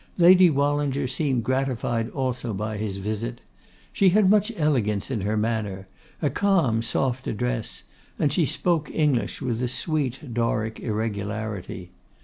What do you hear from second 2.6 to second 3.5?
his visit.